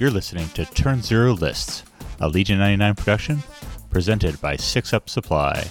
[0.00, 1.82] You're listening to Turn Zero Lists,
[2.20, 3.42] a Legion 99 production
[3.90, 5.66] presented by Six Up Supply.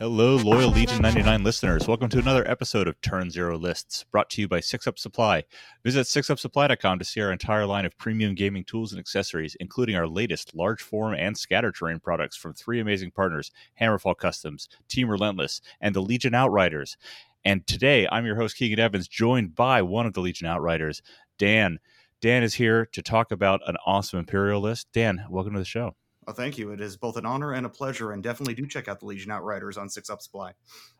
[0.00, 1.86] Hello, loyal Legion 99 listeners.
[1.86, 5.44] Welcome to another episode of Turn Zero Lists, brought to you by Six Up Supply.
[5.84, 10.08] Visit sixupsupply.com to see our entire line of premium gaming tools and accessories, including our
[10.08, 15.60] latest large form and scatter terrain products from three amazing partners Hammerfall Customs, Team Relentless,
[15.80, 16.96] and the Legion Outriders.
[17.44, 21.02] And today, I'm your host, Keegan Evans, joined by one of the Legion Outriders,
[21.38, 21.78] Dan.
[22.20, 24.88] Dan is here to talk about an awesome Imperial list.
[24.92, 25.94] Dan, welcome to the show.
[26.26, 26.72] Oh, thank you.
[26.72, 29.30] It is both an honor and a pleasure, and definitely do check out the Legion
[29.30, 30.52] Outriders on Six Up Supply.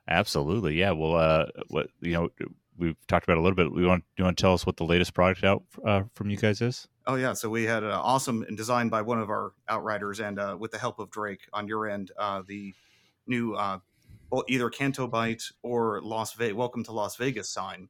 [0.09, 0.93] Absolutely, yeah.
[0.93, 2.29] Well, uh, what you know,
[2.79, 3.71] we've talked about a little bit.
[3.73, 6.37] We want you want to tell us what the latest product out uh, from you
[6.37, 6.89] guys is?
[7.07, 10.39] Oh yeah, so we had an awesome and designed by one of our Outriders, and
[10.39, 12.75] uh, with the help of Drake on your end, uh, the
[13.27, 13.81] new uh,
[14.49, 16.57] either Canto Bight or Las Vegas.
[16.57, 17.89] Welcome to Las Vegas sign,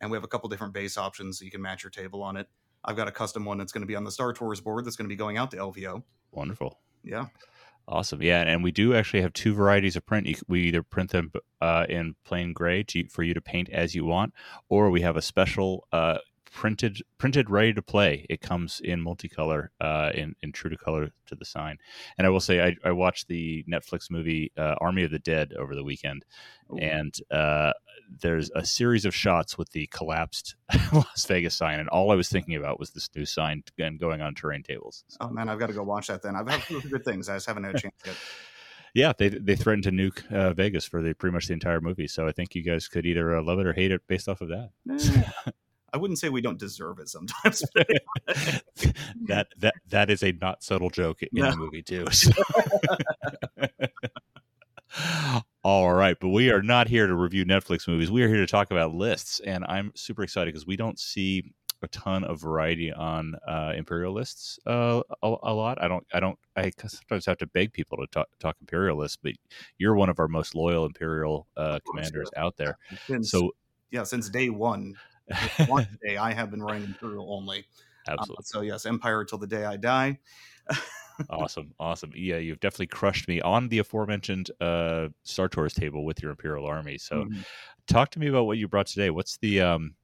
[0.00, 2.36] and we have a couple different base options so you can match your table on
[2.36, 2.48] it.
[2.84, 4.96] I've got a custom one that's going to be on the Star Tours board that's
[4.96, 6.02] going to be going out to LVO.
[6.32, 6.78] Wonderful.
[7.02, 7.26] Yeah.
[7.86, 8.22] Awesome.
[8.22, 10.26] Yeah, and we do actually have two varieties of print.
[10.48, 14.06] We either print them uh, in plain gray to, for you to paint as you
[14.06, 14.32] want,
[14.70, 16.18] or we have a special uh,
[16.54, 18.24] printed printed ready to play.
[18.30, 21.78] It comes in multicolor, uh, in in true to color to the sign.
[22.16, 25.52] And I will say, I, I watched the Netflix movie uh, Army of the Dead
[25.58, 26.24] over the weekend,
[26.72, 26.78] Ooh.
[26.78, 27.72] and uh,
[28.20, 30.54] there's a series of shots with the collapsed
[30.92, 34.22] Las Vegas sign, and all I was thinking about was this new sign and going
[34.22, 35.04] on terrain tables.
[35.20, 36.36] Oh man, I've got to go watch that then.
[36.36, 37.28] I've heard good things.
[37.28, 38.16] I just haven't had a chance yet.
[38.94, 42.06] yeah, they they threatened to nuke uh, Vegas for the pretty much the entire movie.
[42.06, 44.40] So I think you guys could either uh, love it or hate it based off
[44.40, 44.70] of that.
[44.88, 45.50] Eh.
[45.94, 47.62] I wouldn't say we don't deserve it sometimes.
[49.28, 51.52] that that that is a not subtle joke in no.
[51.52, 52.04] the movie too.
[55.62, 58.10] All right, but we are not here to review Netflix movies.
[58.10, 61.52] We are here to talk about lists, and I'm super excited because we don't see
[61.80, 65.80] a ton of variety on uh, Imperial lists uh, a, a, lot.
[65.80, 69.18] I don't, I don't, I sometimes have to beg people to talk, talk Imperial lists,
[69.22, 69.34] but
[69.78, 72.78] you're one of our most loyal Imperial uh, commanders out there.
[73.06, 73.52] Since, so
[73.90, 74.96] yeah, since day one,
[75.66, 77.64] one day I have been running Imperial only.
[78.08, 78.44] Uh, Absolutely.
[78.44, 80.18] So yes, Empire till the day I die.
[81.30, 82.12] awesome, awesome.
[82.14, 86.66] Yeah, you've definitely crushed me on the aforementioned uh, Star Tours table with your Imperial
[86.66, 86.98] army.
[86.98, 87.40] So, mm-hmm.
[87.86, 89.10] talk to me about what you brought today.
[89.10, 89.94] What's the um,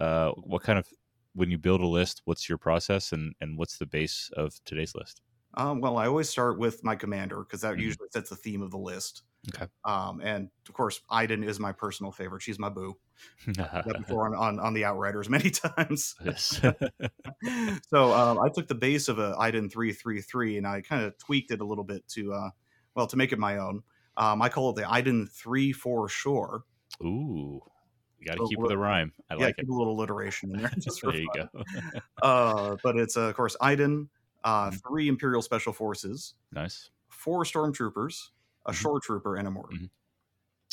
[0.00, 0.86] uh, what kind of
[1.34, 2.22] when you build a list?
[2.24, 5.22] What's your process, and and what's the base of today's list?
[5.54, 7.82] Um, well, I always start with my commander because that mm-hmm.
[7.82, 9.22] usually sets the theme of the list.
[9.54, 9.66] Okay.
[9.84, 12.42] Um, and of course, Iden is my personal favorite.
[12.42, 12.96] She's my boo.
[13.46, 16.14] before on, on, on, the Outriders many times.
[16.24, 16.60] Yes.
[17.90, 21.04] so um, I took the base of a Iden three three three and I kind
[21.04, 22.50] of tweaked it a little bit to uh,
[22.94, 23.82] well to make it my own.
[24.16, 26.64] Um, I call it the Iden three four shore.
[27.02, 27.60] Ooh.
[28.18, 29.12] You got to keep with the rhyme.
[29.30, 29.68] I yeah, like it.
[29.68, 30.72] a little alliteration in there.
[31.02, 31.48] There you go.
[32.22, 34.10] uh, but it's uh, of course Iden,
[34.42, 34.76] uh, mm-hmm.
[34.88, 38.30] three Imperial Special Forces, nice, four Stormtroopers,
[38.68, 38.80] a mm-hmm.
[38.80, 39.74] Shore Trooper, and a Mortar.
[39.76, 39.86] Mm-hmm.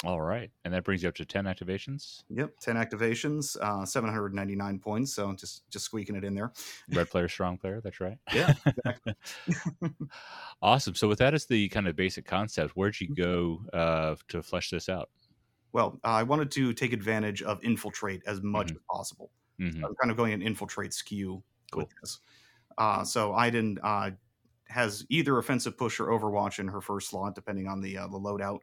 [0.04, 2.24] All right, and that brings you up to ten activations.
[2.30, 5.14] Yep, ten activations, uh, seven hundred ninety nine points.
[5.16, 6.52] So just just squeaking it in there.
[6.94, 7.82] Red player, strong player.
[7.82, 8.18] That's right.
[8.34, 9.16] Yeah, exactly.
[10.62, 10.96] awesome.
[10.96, 14.70] So with that as the kind of basic concept, where'd you go uh, to flesh
[14.70, 15.10] this out?
[15.72, 18.76] Well, uh, I wanted to take advantage of infiltrate as much mm-hmm.
[18.76, 19.32] as possible.
[19.60, 19.82] Mm-hmm.
[19.82, 21.42] So I'm kind of going an infiltrate skew
[21.72, 21.84] cool.
[21.84, 22.20] with this.
[22.78, 24.12] Uh, so Iden uh,
[24.68, 28.20] has either offensive push or Overwatch in her first slot, depending on the uh, the
[28.20, 28.60] loadout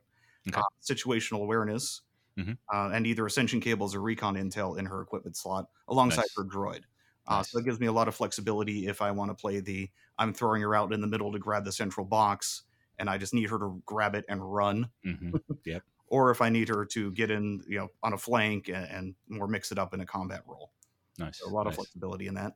[0.49, 0.61] okay.
[0.61, 2.03] uh, situational awareness,
[2.39, 2.53] mm-hmm.
[2.73, 6.37] uh, and either ascension cables or recon intel in her equipment slot alongside nice.
[6.37, 6.83] her droid.
[7.27, 7.51] Uh, nice.
[7.51, 10.35] So that gives me a lot of flexibility if I want to play the I'm
[10.35, 12.63] throwing her out in the middle to grab the central box,
[12.99, 14.91] and I just need her to grab it and run.
[15.07, 15.37] Mm-hmm.
[15.65, 15.83] Yep.
[16.13, 19.15] or if I need her to get in, you know, on a flank and, and
[19.29, 20.71] more mix it up in a combat role.
[21.19, 21.39] Nice.
[21.39, 21.73] So a lot nice.
[21.73, 22.53] of flexibility in that.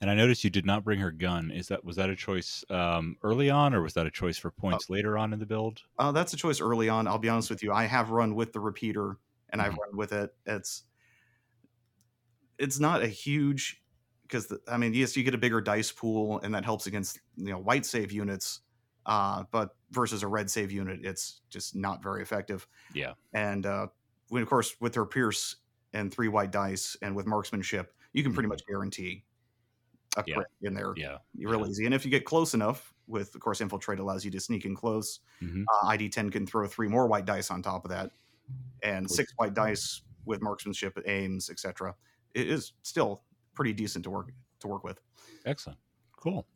[0.00, 1.50] And I noticed you did not bring her gun.
[1.50, 4.48] Is that was that a choice um, early on, or was that a choice for
[4.48, 5.82] uh points uh, later on in the build?
[5.98, 7.06] Uh, that's a choice early on.
[7.06, 7.72] I'll be honest with you.
[7.72, 9.18] I have run with the repeater,
[9.50, 9.70] and mm-hmm.
[9.70, 10.34] I've run with it.
[10.46, 10.84] It's
[12.58, 13.82] it's not a huge
[14.22, 17.50] because I mean, yes, you get a bigger dice pool, and that helps against you
[17.50, 18.60] know white save units.
[19.04, 22.68] Uh, but versus a red save unit, it's just not very effective.
[22.94, 23.14] Yeah.
[23.34, 23.88] And uh,
[24.28, 25.56] when, of course, with her Pierce
[25.92, 28.52] and three white dice, and with marksmanship, you can pretty mm-hmm.
[28.52, 29.24] much guarantee
[30.16, 30.36] a yeah.
[30.62, 30.92] in there.
[30.96, 31.66] Yeah, real yeah.
[31.66, 31.84] easy.
[31.86, 34.74] And if you get close enough, with of course infiltrate allows you to sneak in
[34.74, 35.20] close.
[35.42, 35.62] Mm-hmm.
[35.62, 38.10] Uh, ID ten can throw three more white dice on top of that,
[38.82, 41.94] and six white dice with marksmanship, aims, etc.
[42.34, 43.22] It is still
[43.54, 45.00] pretty decent to work to work with.
[45.44, 45.78] Excellent,
[46.16, 46.46] cool.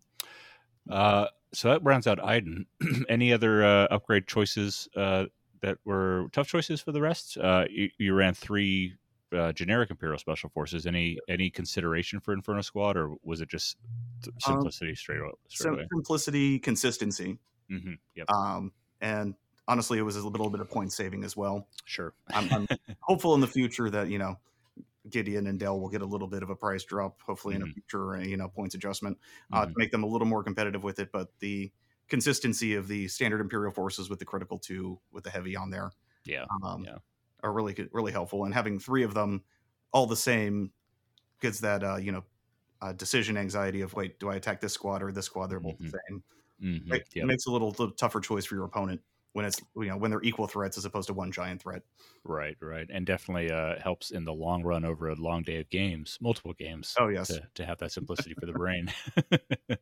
[0.91, 2.67] Uh, so that rounds out Iden.
[3.09, 5.27] Any other uh, upgrade choices uh,
[5.61, 7.37] that were tough choices for the rest?
[7.39, 8.95] Uh, you, you, ran three
[9.35, 10.87] uh, generic Imperial Special Forces.
[10.87, 13.77] Any any consideration for Inferno Squad, or was it just
[14.45, 15.89] Um, simplicity straight, away, straight away?
[15.93, 17.39] simplicity, consistency,
[17.69, 19.37] hmm Yep, um, and
[19.69, 21.69] honestly, it was a little bit of point saving as well.
[21.85, 22.15] sure.
[22.35, 22.67] I'm, I'm
[23.03, 24.37] hopeful in the future that you know
[25.11, 27.67] Gideon and Del will get a little bit of a price drop, hopefully in a
[27.67, 27.75] Mhm.
[27.75, 29.19] future uh, you know points adjustment
[29.53, 29.67] uh, Mhm.
[29.67, 31.13] to make them a little more competitive with it.
[31.13, 31.73] But the
[32.09, 35.93] consistency of the standard Imperial forces with the critical two with the heavy on there
[36.25, 36.99] Yeah, um, Yeah.
[37.47, 39.45] Are really really helpful, and having three of them
[39.93, 40.73] all the same
[41.41, 42.25] gets that uh, you know
[42.83, 45.49] uh, decision anxiety of wait, do I attack this squad or this squad?
[45.49, 46.25] They're both the same.
[46.61, 47.03] hmm Right?
[47.15, 49.03] yeah, It makes a little, little tougher choice for your opponent
[49.35, 51.83] when it's you know when they're equal threats as opposed to one giant threat.
[52.25, 55.71] right, right, and definitely uh, helps in the long run over a long day of
[55.71, 56.99] games, multiple games.
[56.99, 57.41] Oh yes.
[57.41, 58.93] to, to have that simplicity for the brain.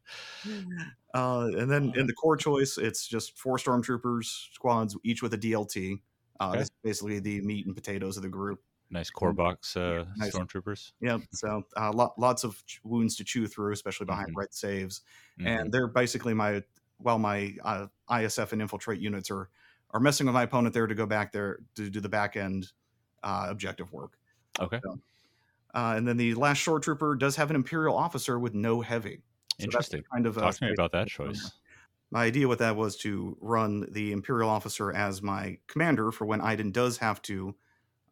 [1.12, 5.36] Uh, and then in the core choice, it's just four stormtroopers squads, each with a
[5.36, 6.02] DLT.
[6.40, 6.58] Uh, Okay.
[6.58, 8.62] That's basically the meat and potatoes of the group.
[8.90, 10.34] nice core box uh, nice.
[10.34, 10.92] stormtroopers.
[11.00, 11.22] Yep.
[11.32, 14.36] So uh, lot, lots of wounds to chew through, especially behind Mhm.
[14.36, 15.02] red saves.
[15.40, 15.46] Mhm.
[15.46, 16.62] And they're basically my
[16.98, 19.50] while my uh, ISF and infiltrate units are
[19.90, 22.72] are messing with my opponent there to go back there to do the back end
[23.22, 24.18] uh, objective work.
[24.60, 24.80] okay,
[25.74, 29.22] Uh, and then the last shore trooper does have an imperial officer with no heavy.
[29.58, 30.02] So interesting.
[30.12, 31.52] Kind of Talk to me about that choice.
[32.14, 36.40] My idea with that was to run the Imperial officer as my commander for when
[36.40, 37.56] Iden does have to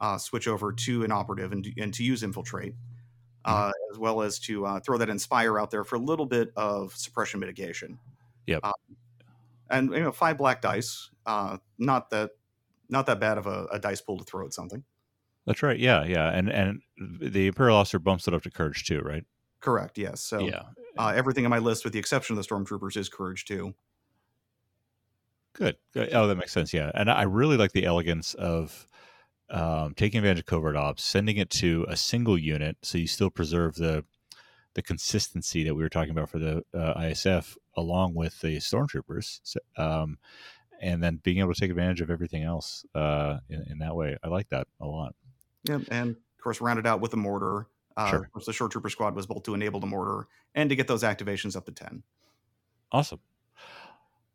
[0.01, 2.75] uh, switch over to an operative and, and to use infiltrate,
[3.45, 6.51] uh, as well as to uh, throw that inspire out there for a little bit
[6.57, 7.97] of suppression mitigation.
[8.49, 8.61] Yep.
[8.65, 8.73] Uh,
[9.71, 12.31] and you know, five black dice, uh, not that
[12.89, 14.83] not that bad of a, a dice pool to throw at something.
[15.47, 15.79] That's right.
[15.79, 19.25] Yeah, yeah, and and the Imperial officer bumps it up to courage too, right?
[19.61, 19.97] Correct.
[19.97, 20.21] Yes.
[20.23, 20.63] So yeah,
[20.99, 23.75] uh, everything on my list, with the exception of the stormtroopers, is courage too.
[25.55, 25.77] Good.
[25.93, 26.13] good.
[26.13, 26.73] Oh, that makes sense.
[26.73, 28.87] Yeah, and I really like the elegance of
[29.51, 33.31] um, taking advantage of covert ops, sending it to a single unit, so you still
[33.31, 34.05] preserve the
[34.75, 39.41] the consistency that we were talking about for the uh, ISF, along with the stormtroopers,
[39.43, 40.17] so, um,
[40.81, 44.17] and then being able to take advantage of everything else uh, in, in that way.
[44.25, 45.15] I like that a lot.
[45.65, 47.67] Yeah, and of course rounded out with a mortar.
[47.95, 48.25] Uh, Sure.
[48.25, 50.89] Of course, the shore trooper squad was both to enable the mortar and to get
[50.89, 52.03] those activations up to ten.
[52.91, 53.21] Awesome.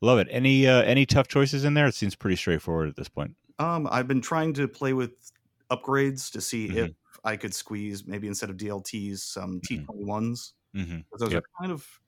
[0.01, 0.27] Love it.
[0.29, 1.87] Any uh, any tough choices in there?
[1.87, 3.35] It seems pretty straightforward at this point.
[3.59, 5.31] Um, I've been trying to play with
[5.71, 6.89] upgrades to see Mhm.
[6.89, 6.91] if
[7.23, 10.53] I could squeeze maybe instead of DLTs some T twenty ones.
[10.75, 10.99] Mm-hmm.
[11.17, 11.43] Those Yep.
[11.43, 11.99] are kind of,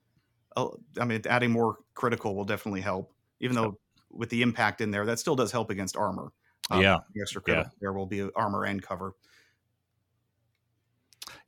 [0.56, 0.68] uh,
[1.00, 3.12] I mean, adding more critical will definitely help.
[3.40, 3.78] Even though
[4.10, 6.32] with the impact in there, that still does help against armor.
[6.70, 6.98] Uh, Yeah.
[7.14, 9.14] the extra critical there will be armor and cover.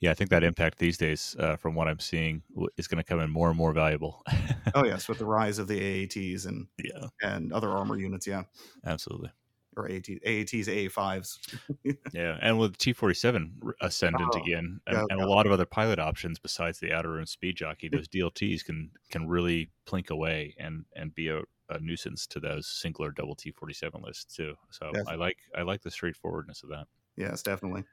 [0.02, 2.42] Yeah, I think that impact these days, uh, from what I'm seeing,
[2.76, 4.22] is going to come in more and more valuable.
[4.74, 8.44] Oh yes, with the rise of the AATs and yeah, and other armor units, yeah,
[8.86, 9.30] absolutely.
[9.76, 11.38] or AAT, AATs, AA5s.
[12.14, 13.50] Yeah, and with T47
[13.82, 15.26] ascendant Oh, again, and, yeah, and yeah.
[15.26, 18.90] a lot of other pilot options besides the Outer Rim speed jockey, those DLTs can
[19.10, 24.02] can really plink away and and be a, a nuisance to those singular double T47
[24.02, 24.54] lists too.
[24.70, 26.86] So I like I like the straightforwardness of that.
[27.16, 27.84] Yes, definitely.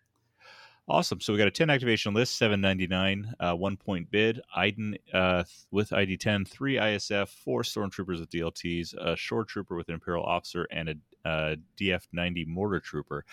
[0.90, 1.22] Awesome.
[1.22, 4.42] So we got a 10 activation list, 799, uh, one point bid.
[4.56, 9.88] Iden uh, with ID 10, three ISF, four stormtroopers with DLTs, a shore trooper with
[9.90, 13.24] an Imperial officer, and a uh, DF 90 mortar trooper.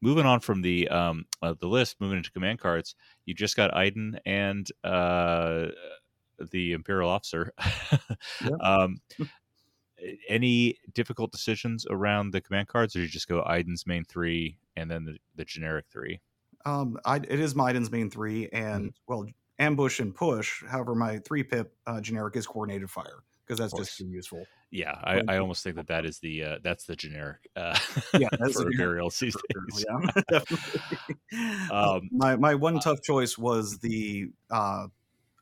[0.00, 2.94] Moving on from the um, uh, the list, moving into command cards,
[3.26, 5.66] you just got Iden and uh,
[6.52, 7.52] the Imperial officer.
[8.60, 9.00] um,
[10.28, 14.88] any difficult decisions around the command cards, or you just go Iden's main three and
[14.88, 16.20] then the, the generic three?
[16.64, 18.88] Um, I, it is Maiden's main three, and Mm-hmm.
[19.06, 19.26] well,
[19.58, 20.62] ambush and push.
[20.64, 24.44] However, my three pip uh, generic is coordinated fire because that's just too useful.
[24.70, 27.76] Yeah, I, I almost think that that is the uh, that's the generic uh,
[28.12, 29.84] Yeah, that's for Imperials these days.
[29.88, 30.80] yeah, definitely.
[31.70, 34.86] Uh, Um, my my one tough choice was the uh,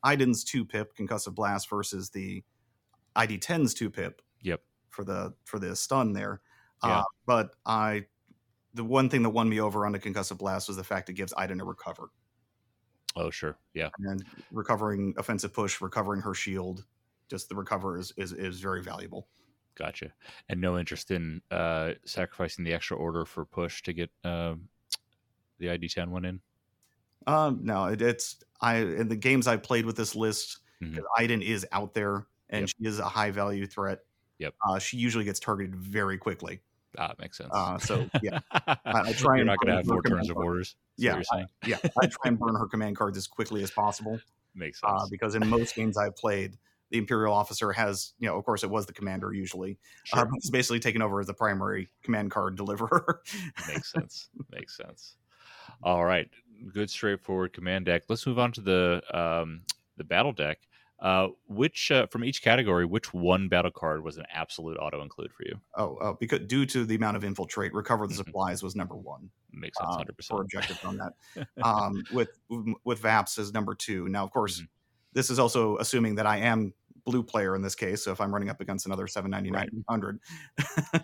[0.03, 2.43] Iden's two pip concussive blast versus the
[3.15, 4.61] ID 10's two pip Yep.
[4.89, 6.41] for the for the stun there.
[6.83, 6.99] Yeah.
[6.99, 8.05] Uh, but I
[8.73, 11.13] the one thing that won me over on the concussive blast was the fact it
[11.13, 12.09] gives Iden a recover.
[13.15, 13.57] Oh, sure.
[13.73, 13.89] Yeah.
[13.99, 16.85] and recovering offensive push, recovering her shield.
[17.27, 19.27] Just the recover is is, is very valuable.
[19.75, 20.13] Gotcha.
[20.49, 24.67] And no interest in uh, sacrificing the extra order for push to get um,
[25.57, 26.41] the ID 10 one in?
[27.27, 30.95] Um, no, it, it's I in the games I played with this list, Mhm.
[30.95, 32.69] 'cause Iden is out there and Yep.
[32.69, 33.99] she is a high value threat.
[34.39, 34.55] Yep.
[34.67, 36.61] Uh, she usually gets targeted very quickly.
[36.97, 37.51] Ah, makes sense.
[37.53, 40.75] Uh, so yeah, I try You're and not going to have four turns of orders.
[40.97, 44.19] Yeah, you're yeah, I try and burn her command cards as quickly as possible.
[44.55, 44.93] Makes sense.
[44.93, 46.57] Uh, because in most games I've played,
[46.89, 49.77] the Imperial officer has, you know, of course, it was the commander usually.
[50.11, 50.25] Uh, sure.
[50.25, 53.21] but it's basically taken over as the primary command card deliverer.
[53.67, 54.29] Makes sense.
[54.51, 55.15] Makes sense.
[55.83, 56.27] All right,
[56.73, 58.03] good straightforward command deck.
[58.09, 59.61] Let's move on to the um,
[59.97, 60.59] the battle deck.
[61.01, 65.31] Uh, which uh, from each category, which one battle card was an absolute auto include
[65.31, 65.57] for you?
[65.77, 68.23] Oh, oh, because due to the amount of infiltrate, recover the mm-hmm.
[68.23, 69.29] supplies was number one.
[69.53, 71.47] Makes sense, uh, hundred uh, percent for objective on that.
[71.63, 72.29] um, with
[72.83, 74.09] with Vaps as number two.
[74.09, 74.65] Now, of course, mm-hmm.
[75.13, 76.73] this is also assuming that I am
[77.05, 78.03] blue player in this case.
[78.03, 80.19] So if I'm running up against another 799 hundred,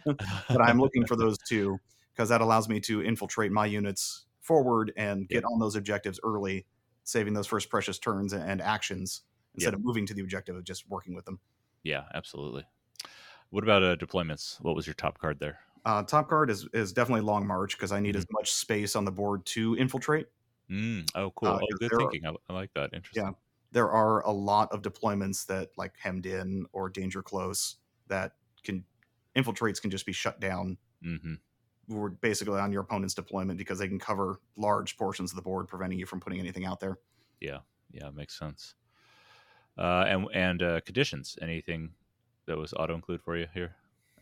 [0.49, 1.77] but I'm looking for those two
[2.13, 6.65] because that allows me to infiltrate my units forward and get on those objectives early,
[7.05, 9.21] saving those first precious turns and actions
[9.55, 11.39] instead of moving to the objective of just working with them.
[11.83, 12.65] Yeah, absolutely.
[13.51, 14.59] What about uh, deployments?
[14.62, 15.59] What was your top card there?
[15.85, 18.17] Uh, top card is is definitely Long March because I need mm-hmm.
[18.17, 20.27] as much space on the board to infiltrate.
[20.69, 21.07] Mm.
[21.13, 21.50] Oh, cool.
[21.50, 22.25] Uh, oh, good thinking.
[22.25, 22.89] Are, I, I, like that.
[22.93, 23.24] Interesting.
[23.24, 23.31] Yeah,
[23.71, 27.75] there are a lot of deployments that like hemmed in or danger close
[28.07, 28.33] that
[28.63, 28.83] can
[29.35, 30.77] infiltrates can just be shut down.
[31.05, 31.35] Mm-hmm.
[31.88, 35.67] We're basically on your opponent's deployment because they can cover large portions of the board,
[35.67, 36.97] preventing you from putting anything out there.
[37.39, 37.59] Yeah,
[37.91, 38.74] yeah, makes sense
[39.77, 41.38] uh, and and uh, conditions.
[41.41, 41.91] Anything
[42.48, 43.75] that was auto include for you here?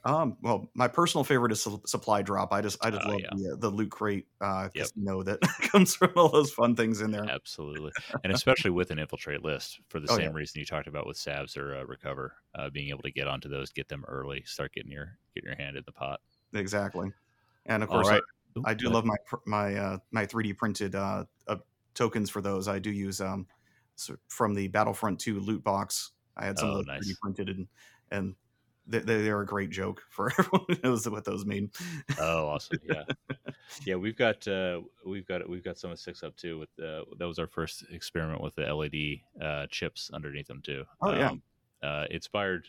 [0.05, 2.51] Um, well, my personal favorite is su- supply drop.
[2.51, 3.29] I just I just uh, love yeah.
[3.31, 4.87] the, uh, the loot crate uh, yep.
[4.97, 7.23] know that comes from all those fun things in there.
[7.23, 7.91] Absolutely,
[8.23, 10.37] and especially with an infiltrate list for the oh, same yeah.
[10.37, 13.47] reason you talked about with Sabs or uh, recover, uh, being able to get onto
[13.47, 16.19] those, get them early, start getting your getting your hand in the pot.
[16.53, 17.11] Exactly,
[17.65, 18.21] and of course right.
[18.65, 21.55] I, I, do love my my uh, my 3D printed uh, uh,
[21.93, 22.67] tokens for those.
[22.67, 23.47] I do use um,
[24.27, 26.11] from the Battlefront 2 loot box.
[26.35, 27.17] I had some oh, of those nice.
[27.21, 27.67] printed and
[28.11, 28.35] and
[28.87, 31.71] they, they're a great joke for everyone who knows what those mean.
[32.19, 32.79] Oh, awesome!
[32.83, 33.03] Yeah,
[33.85, 33.95] yeah.
[33.95, 36.59] We've got uh, we've got we've got some of six up too.
[36.59, 40.83] With uh, that was our first experiment with the LED uh, chips underneath them too.
[41.01, 41.41] Oh yeah, um,
[41.81, 42.67] uh, inspired.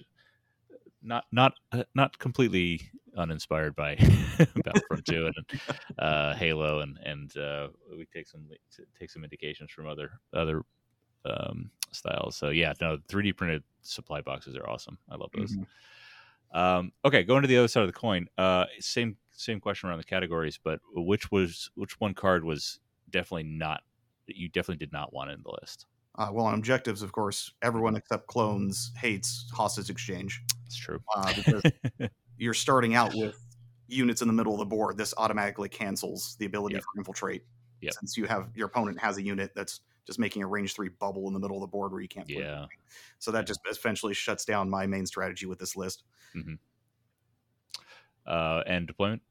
[1.03, 2.81] Not not uh, not completely
[3.17, 3.95] uninspired by
[4.65, 5.61] Battlefront 2 and
[5.99, 8.49] uh, Halo, and and uh, we take some
[8.99, 10.63] take some indications from other other
[11.27, 12.37] um, styles.
[12.37, 14.99] So yeah, no, 3D printed supply boxes are awesome.
[15.11, 15.53] I love those.
[15.53, 16.59] Mm-hmm.
[16.59, 18.29] Um, okay, going to the other side of the coin.
[18.39, 22.79] Uh, same same question around the categories, but which was which one card was
[23.11, 23.83] definitely not
[24.27, 25.87] that you definitely did not want in the list?
[26.17, 30.43] Uh, well, on objectives, of course, everyone except clones hates hostage exchange.
[30.63, 31.01] That's true.
[31.15, 31.63] Uh, because
[32.39, 33.37] you're starting out with
[33.89, 34.97] units in the middle of the board.
[34.97, 36.85] This automatically cancels the ability yep.
[36.85, 37.43] for infiltrate.
[37.81, 37.95] Yep.
[37.95, 41.27] Since you have your opponent has a unit that's just making a range three bubble
[41.29, 42.29] in the middle of the board where you can't.
[42.29, 42.67] Yeah.
[43.19, 46.05] So that just essentially shuts down my main strategy with this list.
[46.35, 46.55] Mm-hmm.
[48.27, 49.23] Uh, and deployment.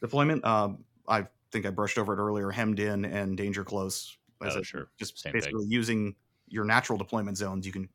[0.00, 0.44] Deployment.
[0.44, 0.70] Uh,
[1.08, 2.50] I think I brushed over it earlier.
[2.50, 4.16] Hemmed in and danger close.
[4.42, 4.90] As oh, a, sure.
[4.98, 5.70] Just Same basically thing.
[5.70, 6.14] using
[6.48, 7.88] your natural deployment zones, you can,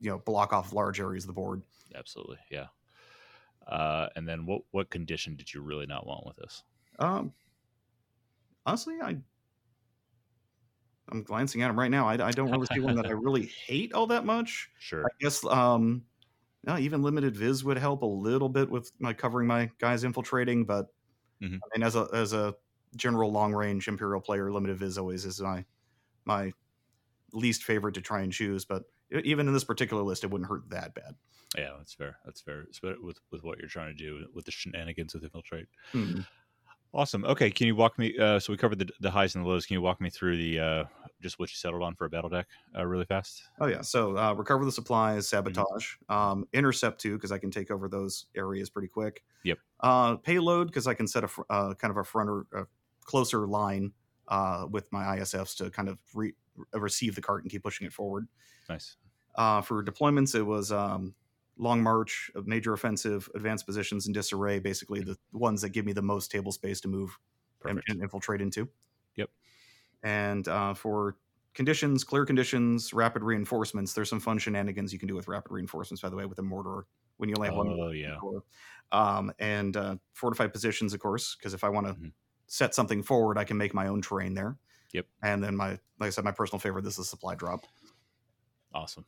[0.00, 1.62] you know, block off large areas of the board.
[1.94, 2.38] Absolutely.
[2.50, 2.66] Yeah.
[3.66, 6.62] Uh, and then what what condition did you really not want with this?
[6.98, 7.32] Um,
[8.66, 9.16] honestly, I
[11.10, 12.08] I'm glancing at them right now.
[12.08, 14.70] I, I don't really see one that I really hate all that much.
[14.78, 15.04] Sure.
[15.04, 16.02] I guess um,
[16.66, 20.64] yeah, even limited viz would help a little bit with my covering my guys infiltrating,
[20.64, 20.86] but
[21.42, 21.56] mm-hmm.
[21.56, 22.54] I mean, as a as a
[22.96, 25.64] general long range imperial player, limited viz always is my
[26.24, 26.52] my
[27.32, 28.64] least favorite to try and choose.
[28.64, 31.14] But even in this particular list, it wouldn't hurt that bad.
[31.56, 32.18] Yeah, that's fair.
[32.24, 32.64] That's fair.
[32.82, 35.66] With with what you're trying to do with the shenanigans with infiltrate.
[35.92, 36.20] Mm-hmm.
[36.94, 37.24] Awesome.
[37.24, 38.16] Okay, can you walk me?
[38.16, 39.66] Uh, so we covered the, the highs and the lows.
[39.66, 40.84] Can you walk me through the uh,
[41.20, 42.46] just what you settled on for a battle deck
[42.78, 43.42] uh, really fast?
[43.60, 43.80] Oh yeah.
[43.80, 45.36] So uh, recover the supplies, mm-hmm.
[45.36, 46.14] sabotage, mm-hmm.
[46.14, 49.24] um, intercept too because I can take over those areas pretty quick.
[49.42, 49.58] Yep.
[49.80, 52.64] Uh, payload because I can set a uh, kind of a front or a
[53.04, 53.92] closer line
[54.28, 56.34] uh, with my ISFs to kind of re-
[56.72, 58.28] receive the cart and keep pushing it forward.
[58.68, 58.96] Nice.
[59.34, 61.14] Uh, for deployments, it was um,
[61.58, 64.58] long march, of major offensive, advanced positions, in disarray.
[64.58, 67.16] Basically, the ones that give me the most table space to move
[67.64, 68.68] and, and, infiltrate into.
[69.16, 69.30] Yep.
[70.02, 71.16] And uh, for
[71.54, 76.02] conditions, clear conditions, rapid reinforcements, there's some fun shenanigans you can do with rapid reinforcements.
[76.02, 77.68] By the way, with a mortar when you have oh, one.
[77.80, 78.16] Oh yeah.
[78.92, 82.08] Um, and uh, fortified positions, of course, because if I want to mm-hmm.
[82.46, 84.56] set something forward, I can make my own terrain there.
[84.92, 85.06] Yep.
[85.22, 86.84] And then my, like I said, my personal favorite.
[86.84, 87.64] This is supply drop.
[88.72, 89.04] Awesome.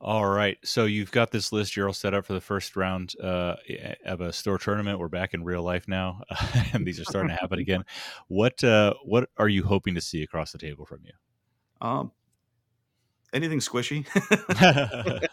[0.00, 0.58] All right.
[0.62, 1.76] So you've got this list.
[1.76, 3.56] You're all set up for the first round uh,
[4.04, 5.00] of a store tournament.
[5.00, 6.22] We're back in real life now,
[6.72, 7.84] and these are starting to happen again.
[8.28, 11.12] What uh, what are you hoping to see across the table from you?
[11.80, 12.12] Um,
[13.32, 14.06] anything squishy.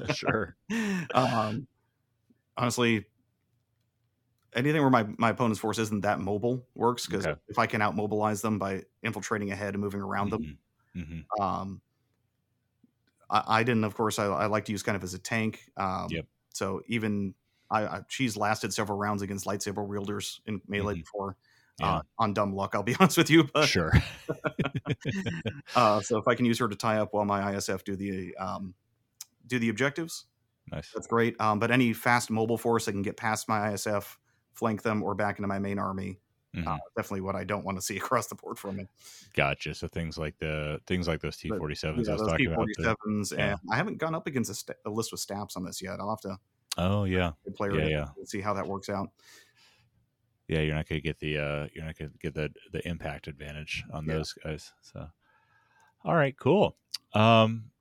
[0.16, 0.56] sure.
[1.14, 1.68] Um,
[2.58, 3.06] honestly,
[4.56, 7.40] anything where my, my opponent's force isn't that mobile works because okay.
[7.48, 10.44] if I can out mobilize them by infiltrating ahead and moving around mm-hmm.
[10.44, 11.42] them, mm-hmm.
[11.42, 11.82] Um,
[13.30, 15.62] Iden, of course, I, I, like to use kind of as a tank.
[15.78, 16.26] Um, yep.
[16.54, 17.34] So even
[17.70, 21.02] I, I, she's lasted several rounds against lightsaber wielders in melee mm-hmm.
[21.02, 21.38] before.
[21.80, 21.98] yeah.
[21.98, 22.76] uh, on dumb luck.
[22.76, 23.92] I'll be honest with you, but sure.
[25.76, 28.36] uh, so if I can use her to tie up while my ISF do the
[28.38, 28.74] um,
[29.48, 30.26] do the objectives,
[30.72, 30.92] nice.
[30.94, 31.40] That's great.
[31.40, 34.18] Um, but any fast mobile force that can get past my ISF,
[34.54, 36.20] flank them, or back into my main army,
[36.56, 36.68] Mm-hmm.
[36.68, 38.88] Uh, definitely what I don't want to see across the board from me.
[39.34, 39.74] Gotcha.
[39.74, 42.98] So things like the things like those T forty sevens I was talking T-47s, about.
[43.08, 45.82] T-47s, and I haven't gone up against a, st- a, list with STAPs on this
[45.82, 46.00] yet.
[46.00, 46.38] I'll have to.
[46.78, 47.32] Oh yeah.
[47.56, 48.06] play yeah, yeah.
[48.26, 49.10] See how that works out.
[50.48, 52.88] Yeah, you're not going to get the uh, you're not going to get the the
[52.88, 54.14] impact advantage on yeah.
[54.14, 54.74] those guys.
[54.82, 55.08] So,
[56.04, 56.76] all right, cool.
[57.14, 57.72] Um,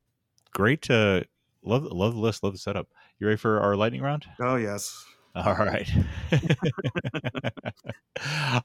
[0.53, 0.83] great.
[0.83, 1.27] To
[1.63, 2.43] love love the list.
[2.43, 2.89] Love the setup.
[3.19, 4.25] You ready for our lightning round?
[4.41, 5.05] Oh yes.
[5.35, 5.91] All right.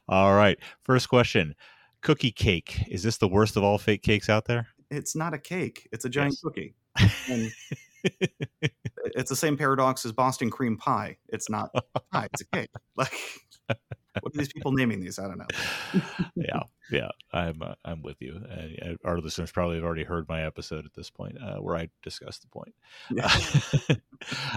[0.08, 0.58] all right.
[0.84, 1.54] First question.
[2.02, 2.84] Cookie cake.
[2.88, 4.68] Is this the worst of all fake cakes out there?
[4.90, 5.88] It's not a cake.
[5.92, 6.40] It's a giant yes.
[6.40, 6.74] cookie.
[9.04, 11.16] it's the same paradox as Boston cream pie.
[11.28, 11.70] It's not
[12.12, 12.70] pie, it's a cake.
[12.96, 13.12] Like
[14.20, 15.18] what are these people naming these?
[15.18, 15.46] I don't know.
[16.34, 18.40] yeah, yeah, I'm uh, I'm with you.
[18.50, 21.88] Uh, our listeners probably have already heard my episode at this point uh, where I
[22.02, 22.74] discussed the point.
[23.10, 23.96] Yeah.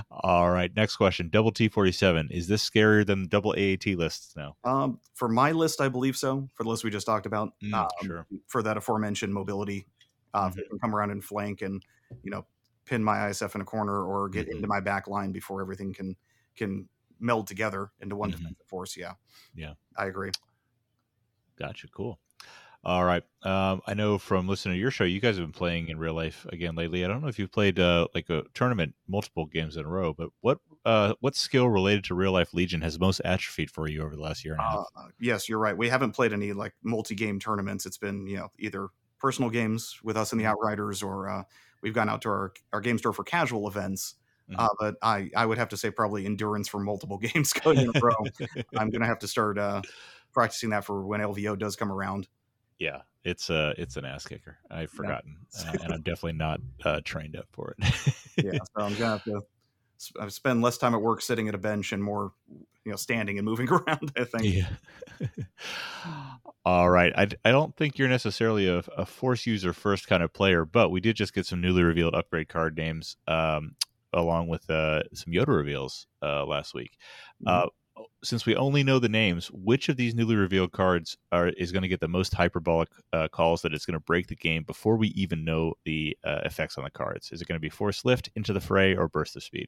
[0.12, 1.29] all right, next question.
[1.29, 2.29] Double T forty seven.
[2.31, 4.55] Is this scarier than the double AAT lists now?
[4.63, 6.50] Um, for my list, I believe so.
[6.55, 8.27] For the list we just talked about, mm, um, sure.
[8.48, 9.86] For that aforementioned mobility,
[10.33, 10.60] uh, mm-hmm.
[10.69, 11.83] can come around and flank and
[12.24, 12.45] you know
[12.86, 14.57] pin my ISF in a corner or get mm-hmm.
[14.57, 16.15] into my back line before everything can
[16.55, 16.88] can
[17.20, 18.39] meld together into one mm-hmm.
[18.39, 18.98] defensive force.
[18.98, 19.13] Yeah.
[19.55, 19.74] Yeah.
[19.98, 20.32] I agree.
[21.58, 21.88] Gotcha.
[21.88, 22.20] Cool.
[22.86, 23.24] All right.
[23.43, 26.13] Um, I know from listening to your show, you guys have been playing in real
[26.13, 27.05] life again lately.
[27.05, 30.13] I don't know if you've played uh, like a tournament multiple games in a row,
[30.13, 34.03] but what uh, what skill related to real life Legion has most atrophied for you
[34.03, 34.86] over the last year and a half?
[34.98, 35.77] Uh, yes, you're right.
[35.77, 37.86] We haven't played any like multi game tournaments.
[37.86, 40.51] It's been you know either personal games with us in the mm-hmm.
[40.51, 41.43] Outriders, or uh,
[41.82, 44.15] we've gone out to our our game store for casual events.
[44.50, 44.59] Mm-hmm.
[44.59, 47.91] Uh, but I, I would have to say probably endurance for multiple games going in
[47.95, 48.15] a row.
[48.77, 49.81] I'm going to have to start uh,
[50.31, 52.27] practicing that for when LVO does come around.
[52.79, 54.57] Yeah, it's a uh, it's an ass kicker.
[54.69, 55.69] I've forgotten, yeah.
[55.71, 58.15] uh, and I'm definitely not uh, trained up for it.
[58.43, 59.41] yeah, so I'm gonna have to
[60.19, 62.34] uh, spend less time at work sitting at a bench and more,
[62.84, 64.12] you know, standing and moving around.
[64.17, 64.43] I think.
[64.43, 65.27] Yeah.
[66.65, 67.12] All right.
[67.15, 70.89] I, I don't think you're necessarily a, a force user first kind of player, but
[70.89, 73.17] we did just get some newly revealed upgrade card names.
[73.27, 73.75] Um,
[74.13, 76.97] along with uh, some Yoda reveals uh, last week.
[77.45, 77.65] Mm-hmm.
[77.65, 77.69] Uh,
[78.23, 81.84] since we only know the names, which of these newly revealed cards are is going
[81.84, 84.95] to get the most hyperbolic uh, calls that it's going to break the game before
[84.97, 87.32] we even know the uh, effects on the cards?
[87.32, 89.67] Is it going to be Force Lift, Into the Fray, or Burst of Speed?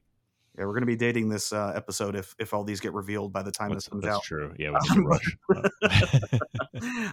[0.58, 3.32] Yeah, we're going to be dating this uh, episode if if all these get revealed
[3.32, 4.22] by the time this comes that's out.
[4.22, 4.54] True.
[4.58, 5.36] Yeah, we need to rush.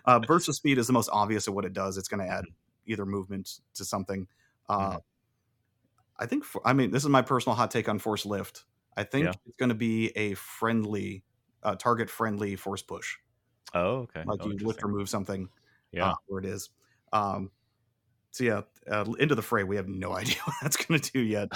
[0.06, 1.98] uh, burst of speed is the most obvious of what it does.
[1.98, 2.46] It's going to add
[2.86, 4.28] either movement to something.
[4.70, 4.98] Uh, mm-hmm.
[6.20, 8.66] I think for, I mean this is my personal hot take on force lift.
[8.96, 9.34] I think yeah.
[9.46, 11.24] it's going to be a friendly,
[11.64, 13.18] uh, target friendly force push.
[13.74, 14.24] Oh, okay.
[14.26, 15.50] Like oh, you lift or move something.
[15.92, 16.70] Yeah, uh, where it is.
[17.12, 17.52] Um,
[18.32, 19.64] so yeah, uh, into the fray.
[19.64, 21.50] We have no idea what that's going to do yet.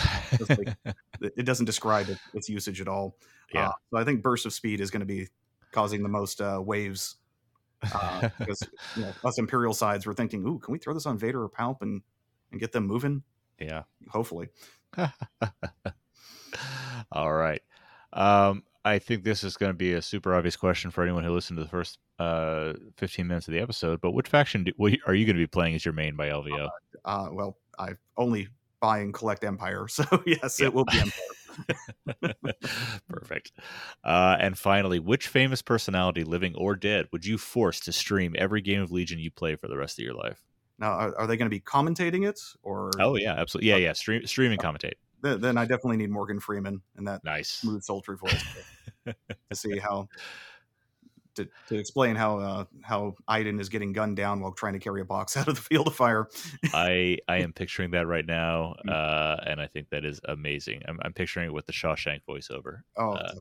[0.47, 0.75] Like,
[1.21, 3.17] it doesn't describe it, its usage at all.
[3.53, 3.69] Yeah.
[3.69, 5.27] Uh, so I think burst of speed is going to be
[5.71, 7.17] causing the most uh, waves.
[7.93, 8.63] Uh, because
[8.95, 11.49] you know, us Imperial sides were thinking, "Ooh, can we throw this on Vader or
[11.49, 12.01] Palp and
[12.51, 13.23] and get them moving?"
[13.59, 13.83] Yeah.
[14.09, 14.49] Hopefully.
[17.11, 17.61] All right.
[18.13, 21.31] Um, I think this is going to be a super obvious question for anyone who
[21.31, 23.99] listened to the first uh, 15 minutes of the episode.
[24.01, 24.71] But which faction do,
[25.05, 26.67] are you going to be playing as your main by LVO?
[26.67, 26.69] Uh,
[27.05, 28.47] uh, well, I only
[28.79, 32.33] buy and collect Empire, so yes, it will be Empire.
[33.09, 33.51] Perfect.
[34.03, 38.61] Uh, and finally, which famous personality, living or dead, would you force to stream every
[38.61, 40.41] game of Legion you play for the rest of your life?
[40.79, 42.91] Now, are, are they going to be commentating it or?
[42.99, 43.69] Oh yeah, absolutely.
[43.69, 43.93] Yeah, yeah.
[43.93, 44.93] Stream, stream and commentate.
[45.21, 48.43] Then, then I definitely need Morgan Freeman and that nice smooth, sultry voice
[49.05, 50.07] to, to see how
[51.37, 55.01] to, to explain how uh, how Iden is getting gunned down while trying to carry
[55.01, 56.27] a box out of the field of fire.
[56.73, 58.91] I I am picturing that right now, mm.
[58.91, 60.81] uh, and I think that is amazing.
[60.87, 62.81] I'm, I'm picturing it with the Shawshank voiceover.
[62.97, 63.33] Oh uh,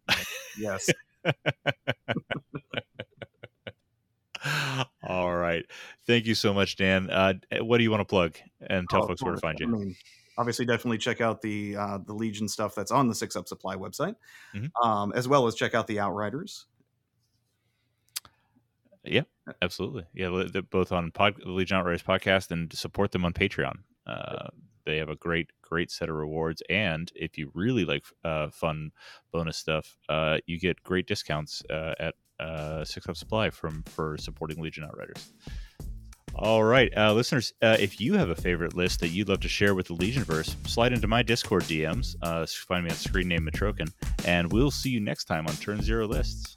[0.59, 0.88] yes.
[5.07, 5.64] All right.
[6.07, 7.11] Thank you so much, Dan.
[7.11, 8.37] Uh, what do you want to plug
[8.69, 9.66] and tell oh, folks where to find you?
[9.66, 9.97] I mean,
[10.37, 13.77] obviously, definitely check out the uh, the Legion stuff that's on the Six Up Supply
[13.77, 14.16] website,
[14.55, 14.88] mm-hmm.
[14.88, 16.66] um, as well as check out the Outriders.
[19.05, 19.23] Yeah,
[19.62, 20.05] absolutely.
[20.14, 23.79] Yeah, they're both on pod, the Legion Outriders podcast and support them on Patreon.
[24.07, 24.49] Uh,
[24.87, 28.92] they have a great, great set of rewards, and if you really like uh, fun
[29.33, 34.16] bonus stuff, uh, you get great discounts uh, at uh, Six Up Supply from for
[34.18, 35.33] supporting Legion Outriders.
[36.35, 39.49] All right, uh, listeners, uh, if you have a favorite list that you'd love to
[39.49, 42.14] share with the Legionverse, slide into my Discord DMs.
[42.66, 43.90] Find me at screen name Matrokin,
[44.25, 46.56] and we'll see you next time on Turn Zero Lists.